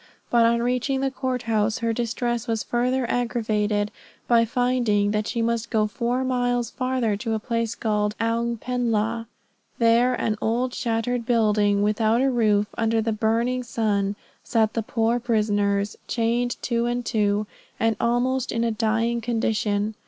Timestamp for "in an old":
10.15-10.73